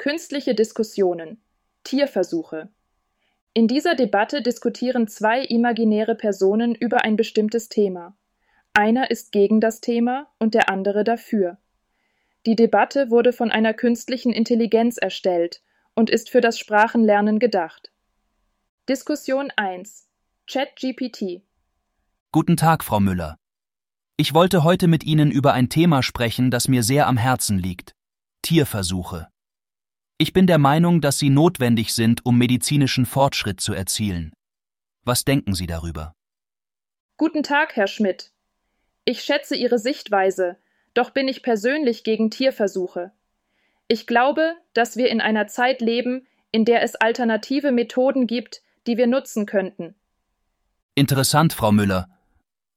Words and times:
Künstliche 0.00 0.54
Diskussionen. 0.54 1.42
Tierversuche. 1.84 2.70
In 3.52 3.68
dieser 3.68 3.94
Debatte 3.94 4.40
diskutieren 4.40 5.08
zwei 5.08 5.42
imaginäre 5.42 6.14
Personen 6.14 6.74
über 6.74 7.04
ein 7.04 7.16
bestimmtes 7.16 7.68
Thema. 7.68 8.16
Einer 8.72 9.10
ist 9.10 9.30
gegen 9.30 9.60
das 9.60 9.82
Thema 9.82 10.26
und 10.38 10.54
der 10.54 10.70
andere 10.70 11.04
dafür. 11.04 11.58
Die 12.46 12.56
Debatte 12.56 13.10
wurde 13.10 13.34
von 13.34 13.50
einer 13.50 13.74
künstlichen 13.74 14.32
Intelligenz 14.32 14.96
erstellt 14.96 15.60
und 15.94 16.08
ist 16.08 16.30
für 16.30 16.40
das 16.40 16.58
Sprachenlernen 16.58 17.38
gedacht. 17.38 17.92
Diskussion 18.88 19.52
1 19.54 20.08
ChatGPT 20.50 21.42
Guten 22.32 22.56
Tag, 22.56 22.84
Frau 22.84 23.00
Müller. 23.00 23.36
Ich 24.16 24.32
wollte 24.32 24.64
heute 24.64 24.88
mit 24.88 25.04
Ihnen 25.04 25.30
über 25.30 25.52
ein 25.52 25.68
Thema 25.68 26.02
sprechen, 26.02 26.50
das 26.50 26.68
mir 26.68 26.82
sehr 26.82 27.06
am 27.06 27.18
Herzen 27.18 27.58
liegt. 27.58 27.94
Tierversuche. 28.40 29.28
Ich 30.22 30.34
bin 30.34 30.46
der 30.46 30.58
Meinung, 30.58 31.00
dass 31.00 31.18
sie 31.18 31.30
notwendig 31.30 31.94
sind, 31.94 32.26
um 32.26 32.36
medizinischen 32.36 33.06
Fortschritt 33.06 33.58
zu 33.58 33.72
erzielen. 33.72 34.34
Was 35.02 35.24
denken 35.24 35.54
Sie 35.54 35.66
darüber? 35.66 36.12
Guten 37.16 37.42
Tag, 37.42 37.74
Herr 37.74 37.86
Schmidt. 37.86 38.30
Ich 39.06 39.22
schätze 39.22 39.56
Ihre 39.56 39.78
Sichtweise, 39.78 40.58
doch 40.92 41.08
bin 41.08 41.26
ich 41.26 41.42
persönlich 41.42 42.04
gegen 42.04 42.30
Tierversuche. 42.30 43.12
Ich 43.88 44.06
glaube, 44.06 44.56
dass 44.74 44.98
wir 44.98 45.08
in 45.08 45.22
einer 45.22 45.46
Zeit 45.46 45.80
leben, 45.80 46.26
in 46.52 46.66
der 46.66 46.82
es 46.82 46.96
alternative 46.96 47.72
Methoden 47.72 48.26
gibt, 48.26 48.60
die 48.86 48.98
wir 48.98 49.06
nutzen 49.06 49.46
könnten. 49.46 49.94
Interessant, 50.96 51.54
Frau 51.54 51.72
Müller. 51.72 52.10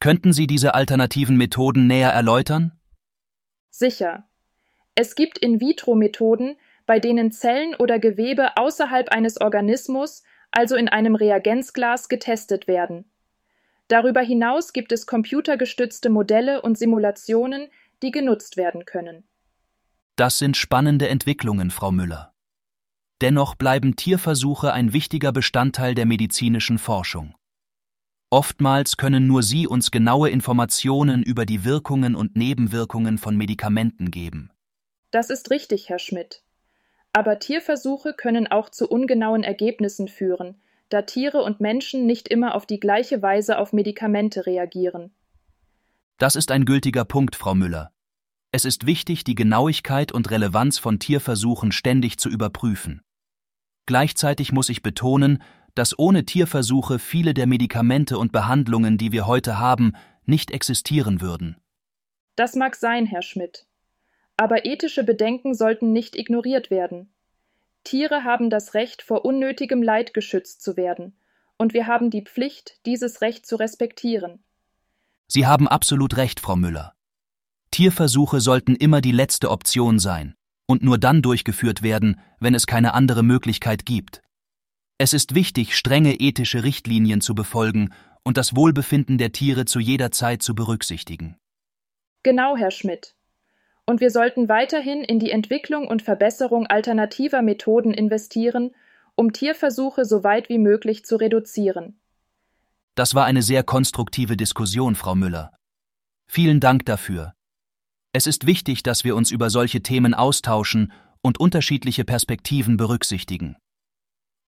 Könnten 0.00 0.32
Sie 0.32 0.46
diese 0.46 0.74
alternativen 0.74 1.36
Methoden 1.36 1.86
näher 1.86 2.12
erläutern? 2.12 2.72
Sicher. 3.68 4.26
Es 4.94 5.16
gibt 5.16 5.36
In-vitro-Methoden, 5.36 6.56
bei 6.86 7.00
denen 7.00 7.32
Zellen 7.32 7.74
oder 7.74 7.98
Gewebe 7.98 8.56
außerhalb 8.56 9.10
eines 9.10 9.40
Organismus, 9.40 10.22
also 10.50 10.76
in 10.76 10.88
einem 10.88 11.14
Reagenzglas, 11.14 12.08
getestet 12.08 12.68
werden. 12.68 13.04
Darüber 13.88 14.20
hinaus 14.20 14.72
gibt 14.72 14.92
es 14.92 15.06
computergestützte 15.06 16.10
Modelle 16.10 16.62
und 16.62 16.78
Simulationen, 16.78 17.68
die 18.02 18.10
genutzt 18.10 18.56
werden 18.56 18.84
können. 18.84 19.24
Das 20.16 20.38
sind 20.38 20.56
spannende 20.56 21.08
Entwicklungen, 21.08 21.70
Frau 21.70 21.92
Müller. 21.92 22.32
Dennoch 23.20 23.54
bleiben 23.54 23.96
Tierversuche 23.96 24.72
ein 24.72 24.92
wichtiger 24.92 25.32
Bestandteil 25.32 25.94
der 25.94 26.06
medizinischen 26.06 26.78
Forschung. 26.78 27.34
Oftmals 28.30 28.96
können 28.96 29.26
nur 29.26 29.42
sie 29.42 29.66
uns 29.66 29.90
genaue 29.90 30.30
Informationen 30.30 31.22
über 31.22 31.46
die 31.46 31.64
Wirkungen 31.64 32.16
und 32.16 32.36
Nebenwirkungen 32.36 33.18
von 33.18 33.36
Medikamenten 33.36 34.10
geben. 34.10 34.50
Das 35.10 35.30
ist 35.30 35.50
richtig, 35.50 35.88
Herr 35.88 36.00
Schmidt. 36.00 36.42
Aber 37.16 37.38
Tierversuche 37.38 38.12
können 38.12 38.46
auch 38.46 38.68
zu 38.68 38.90
ungenauen 38.90 39.42
Ergebnissen 39.42 40.06
führen, 40.06 40.60
da 40.90 41.00
Tiere 41.00 41.42
und 41.42 41.62
Menschen 41.62 42.04
nicht 42.04 42.28
immer 42.28 42.54
auf 42.54 42.66
die 42.66 42.78
gleiche 42.78 43.22
Weise 43.22 43.56
auf 43.56 43.72
Medikamente 43.72 44.44
reagieren. 44.44 45.14
Das 46.18 46.36
ist 46.36 46.50
ein 46.50 46.66
gültiger 46.66 47.06
Punkt, 47.06 47.34
Frau 47.34 47.54
Müller. 47.54 47.90
Es 48.52 48.66
ist 48.66 48.84
wichtig, 48.84 49.24
die 49.24 49.34
Genauigkeit 49.34 50.12
und 50.12 50.30
Relevanz 50.30 50.76
von 50.78 50.98
Tierversuchen 50.98 51.72
ständig 51.72 52.18
zu 52.18 52.28
überprüfen. 52.28 53.00
Gleichzeitig 53.86 54.52
muss 54.52 54.68
ich 54.68 54.82
betonen, 54.82 55.42
dass 55.74 55.98
ohne 55.98 56.26
Tierversuche 56.26 56.98
viele 56.98 57.32
der 57.32 57.46
Medikamente 57.46 58.18
und 58.18 58.30
Behandlungen, 58.30 58.98
die 58.98 59.10
wir 59.10 59.26
heute 59.26 59.58
haben, 59.58 59.94
nicht 60.26 60.50
existieren 60.50 61.22
würden. 61.22 61.56
Das 62.34 62.56
mag 62.56 62.76
sein, 62.76 63.06
Herr 63.06 63.22
Schmidt. 63.22 63.66
Aber 64.36 64.66
ethische 64.66 65.02
Bedenken 65.02 65.54
sollten 65.54 65.92
nicht 65.92 66.16
ignoriert 66.16 66.70
werden. 66.70 67.10
Tiere 67.84 68.24
haben 68.24 68.50
das 68.50 68.74
Recht, 68.74 69.02
vor 69.02 69.24
unnötigem 69.24 69.82
Leid 69.82 70.12
geschützt 70.12 70.62
zu 70.62 70.76
werden, 70.76 71.16
und 71.56 71.72
wir 71.72 71.86
haben 71.86 72.10
die 72.10 72.22
Pflicht, 72.22 72.84
dieses 72.84 73.22
Recht 73.22 73.46
zu 73.46 73.56
respektieren. 73.56 74.44
Sie 75.26 75.46
haben 75.46 75.68
absolut 75.68 76.16
recht, 76.16 76.40
Frau 76.40 76.56
Müller. 76.56 76.94
Tierversuche 77.70 78.40
sollten 78.40 78.76
immer 78.76 79.00
die 79.00 79.12
letzte 79.12 79.50
Option 79.50 79.98
sein 79.98 80.34
und 80.66 80.82
nur 80.82 80.98
dann 80.98 81.22
durchgeführt 81.22 81.82
werden, 81.82 82.20
wenn 82.40 82.54
es 82.54 82.66
keine 82.66 82.94
andere 82.94 83.22
Möglichkeit 83.22 83.86
gibt. 83.86 84.22
Es 84.98 85.12
ist 85.12 85.34
wichtig, 85.34 85.76
strenge 85.76 86.14
ethische 86.14 86.64
Richtlinien 86.64 87.20
zu 87.20 87.34
befolgen 87.34 87.92
und 88.24 88.36
das 88.36 88.56
Wohlbefinden 88.56 89.18
der 89.18 89.32
Tiere 89.32 89.64
zu 89.64 89.78
jeder 89.78 90.10
Zeit 90.10 90.42
zu 90.42 90.54
berücksichtigen. 90.54 91.36
Genau, 92.22 92.56
Herr 92.56 92.70
Schmidt 92.70 93.15
und 93.86 94.00
wir 94.00 94.10
sollten 94.10 94.48
weiterhin 94.48 95.02
in 95.02 95.18
die 95.18 95.30
Entwicklung 95.30 95.86
und 95.86 96.02
Verbesserung 96.02 96.66
alternativer 96.66 97.40
Methoden 97.40 97.94
investieren, 97.94 98.74
um 99.14 99.32
Tierversuche 99.32 100.04
so 100.04 100.24
weit 100.24 100.48
wie 100.48 100.58
möglich 100.58 101.04
zu 101.04 101.16
reduzieren. 101.16 101.98
Das 102.96 103.14
war 103.14 103.24
eine 103.24 103.42
sehr 103.42 103.62
konstruktive 103.62 104.36
Diskussion, 104.36 104.96
Frau 104.96 105.14
Müller. 105.14 105.52
Vielen 106.26 106.60
Dank 106.60 106.84
dafür. 106.84 107.34
Es 108.12 108.26
ist 108.26 108.46
wichtig, 108.46 108.82
dass 108.82 109.04
wir 109.04 109.14
uns 109.14 109.30
über 109.30 109.50
solche 109.50 109.82
Themen 109.82 110.14
austauschen 110.14 110.92
und 111.22 111.38
unterschiedliche 111.38 112.04
Perspektiven 112.04 112.76
berücksichtigen. 112.76 113.56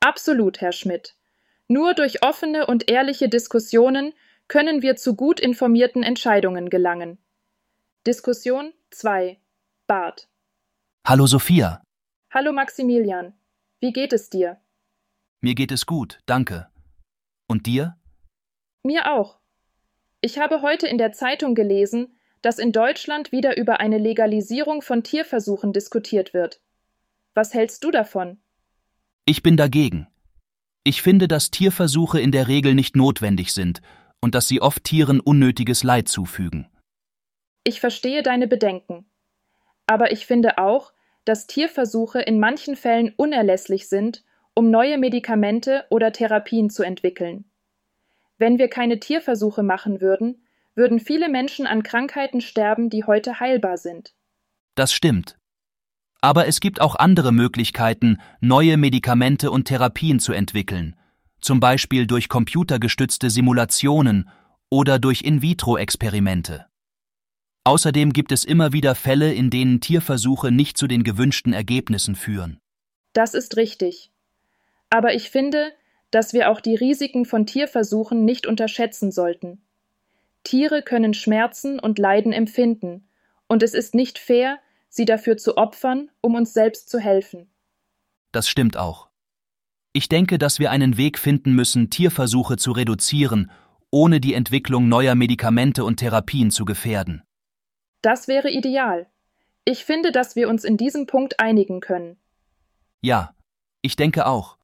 Absolut, 0.00 0.60
Herr 0.60 0.72
Schmidt. 0.72 1.16
Nur 1.68 1.94
durch 1.94 2.22
offene 2.22 2.66
und 2.66 2.90
ehrliche 2.90 3.28
Diskussionen 3.28 4.12
können 4.46 4.82
wir 4.82 4.96
zu 4.96 5.16
gut 5.16 5.40
informierten 5.40 6.02
Entscheidungen 6.02 6.70
gelangen. 6.70 7.18
Diskussion 8.06 8.72
2. 8.90 9.38
Bart. 9.86 10.28
Hallo 11.04 11.26
Sophia. 11.26 11.82
Hallo 12.30 12.52
Maximilian. 12.52 13.34
Wie 13.80 13.92
geht 13.92 14.12
es 14.12 14.30
dir? 14.30 14.60
Mir 15.40 15.54
geht 15.54 15.72
es 15.72 15.86
gut, 15.86 16.20
danke. 16.26 16.68
Und 17.48 17.66
dir? 17.66 17.96
Mir 18.82 19.12
auch. 19.12 19.38
Ich 20.20 20.38
habe 20.38 20.62
heute 20.62 20.86
in 20.86 20.98
der 20.98 21.12
Zeitung 21.12 21.54
gelesen, 21.54 22.16
dass 22.42 22.58
in 22.58 22.72
Deutschland 22.72 23.32
wieder 23.32 23.56
über 23.56 23.80
eine 23.80 23.98
Legalisierung 23.98 24.82
von 24.82 25.02
Tierversuchen 25.02 25.72
diskutiert 25.72 26.32
wird. 26.32 26.60
Was 27.34 27.54
hältst 27.54 27.82
du 27.84 27.90
davon? 27.90 28.38
Ich 29.24 29.42
bin 29.42 29.56
dagegen. 29.56 30.06
Ich 30.84 31.02
finde, 31.02 31.26
dass 31.26 31.50
Tierversuche 31.50 32.20
in 32.20 32.30
der 32.30 32.46
Regel 32.48 32.74
nicht 32.74 32.94
notwendig 32.94 33.52
sind 33.52 33.82
und 34.20 34.34
dass 34.36 34.46
sie 34.46 34.62
oft 34.62 34.84
Tieren 34.84 35.20
unnötiges 35.20 35.82
Leid 35.82 36.08
zufügen. 36.08 36.68
Ich 37.66 37.80
verstehe 37.80 38.22
deine 38.22 38.46
Bedenken. 38.46 39.06
Aber 39.88 40.12
ich 40.12 40.24
finde 40.24 40.58
auch, 40.58 40.92
dass 41.24 41.48
Tierversuche 41.48 42.20
in 42.20 42.38
manchen 42.38 42.76
Fällen 42.76 43.12
unerlässlich 43.16 43.88
sind, 43.88 44.22
um 44.54 44.70
neue 44.70 44.98
Medikamente 44.98 45.84
oder 45.90 46.12
Therapien 46.12 46.70
zu 46.70 46.84
entwickeln. 46.84 47.44
Wenn 48.38 48.58
wir 48.58 48.68
keine 48.68 49.00
Tierversuche 49.00 49.64
machen 49.64 50.00
würden, 50.00 50.46
würden 50.76 51.00
viele 51.00 51.28
Menschen 51.28 51.66
an 51.66 51.82
Krankheiten 51.82 52.40
sterben, 52.40 52.88
die 52.88 53.02
heute 53.02 53.40
heilbar 53.40 53.78
sind. 53.78 54.14
Das 54.76 54.92
stimmt. 54.92 55.36
Aber 56.20 56.46
es 56.46 56.60
gibt 56.60 56.80
auch 56.80 56.94
andere 56.94 57.32
Möglichkeiten, 57.32 58.18
neue 58.40 58.76
Medikamente 58.76 59.50
und 59.50 59.64
Therapien 59.64 60.20
zu 60.20 60.32
entwickeln, 60.32 60.94
zum 61.40 61.58
Beispiel 61.58 62.06
durch 62.06 62.28
computergestützte 62.28 63.28
Simulationen 63.28 64.28
oder 64.70 65.00
durch 65.00 65.22
In-vitro-Experimente. 65.22 66.66
Außerdem 67.66 68.12
gibt 68.12 68.30
es 68.30 68.44
immer 68.44 68.72
wieder 68.72 68.94
Fälle, 68.94 69.34
in 69.34 69.50
denen 69.50 69.80
Tierversuche 69.80 70.52
nicht 70.52 70.78
zu 70.78 70.86
den 70.86 71.02
gewünschten 71.02 71.52
Ergebnissen 71.52 72.14
führen. 72.14 72.60
Das 73.12 73.34
ist 73.34 73.56
richtig. 73.56 74.12
Aber 74.88 75.14
ich 75.14 75.30
finde, 75.30 75.72
dass 76.12 76.32
wir 76.32 76.48
auch 76.48 76.60
die 76.60 76.76
Risiken 76.76 77.24
von 77.24 77.44
Tierversuchen 77.44 78.24
nicht 78.24 78.46
unterschätzen 78.46 79.10
sollten. 79.10 79.62
Tiere 80.44 80.82
können 80.82 81.12
Schmerzen 81.12 81.80
und 81.80 81.98
Leiden 81.98 82.32
empfinden, 82.32 83.08
und 83.48 83.64
es 83.64 83.74
ist 83.74 83.96
nicht 83.96 84.20
fair, 84.20 84.60
sie 84.88 85.04
dafür 85.04 85.36
zu 85.36 85.56
opfern, 85.56 86.08
um 86.20 86.36
uns 86.36 86.54
selbst 86.54 86.88
zu 86.88 87.00
helfen. 87.00 87.50
Das 88.30 88.48
stimmt 88.48 88.76
auch. 88.76 89.08
Ich 89.92 90.08
denke, 90.08 90.38
dass 90.38 90.60
wir 90.60 90.70
einen 90.70 90.98
Weg 90.98 91.18
finden 91.18 91.52
müssen, 91.52 91.90
Tierversuche 91.90 92.58
zu 92.58 92.70
reduzieren, 92.70 93.50
ohne 93.90 94.20
die 94.20 94.34
Entwicklung 94.34 94.88
neuer 94.88 95.16
Medikamente 95.16 95.84
und 95.84 95.96
Therapien 95.96 96.52
zu 96.52 96.64
gefährden. 96.64 97.25
Das 98.06 98.28
wäre 98.28 98.52
ideal. 98.52 99.10
Ich 99.64 99.84
finde, 99.84 100.12
dass 100.12 100.36
wir 100.36 100.48
uns 100.48 100.62
in 100.62 100.76
diesem 100.76 101.08
Punkt 101.08 101.40
einigen 101.40 101.80
können. 101.80 102.20
Ja, 103.00 103.34
ich 103.82 103.96
denke 103.96 104.26
auch. 104.26 104.58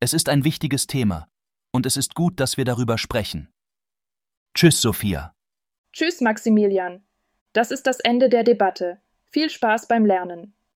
Es 0.00 0.14
ist 0.14 0.30
ein 0.30 0.42
wichtiges 0.42 0.86
Thema, 0.86 1.28
und 1.70 1.84
es 1.84 1.98
ist 1.98 2.14
gut, 2.14 2.40
dass 2.40 2.56
wir 2.56 2.64
darüber 2.64 2.96
sprechen. 2.96 3.52
Tschüss, 4.54 4.80
Sophia. 4.80 5.34
Tschüss, 5.92 6.22
Maximilian. 6.22 7.04
Das 7.52 7.72
ist 7.72 7.86
das 7.86 8.00
Ende 8.00 8.30
der 8.30 8.42
Debatte. 8.42 9.02
Viel 9.26 9.50
Spaß 9.50 9.86
beim 9.86 10.06
Lernen. 10.06 10.54